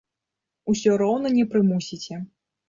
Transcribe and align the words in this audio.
Усё 0.73 0.95
роўна 1.01 1.31
не 1.37 1.45
прымусіце. 1.53 2.19